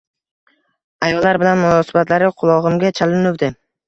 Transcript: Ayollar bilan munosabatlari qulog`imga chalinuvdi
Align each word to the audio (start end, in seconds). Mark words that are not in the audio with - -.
Ayollar 1.07 1.37
bilan 1.43 1.61
munosabatlari 1.63 2.31
qulog`imga 2.39 2.91
chalinuvdi 3.01 3.51